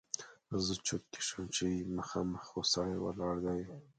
[0.65, 1.65] زه چرت کې شوم چې
[1.97, 3.61] مخامخ خو سړی ولاړ دی!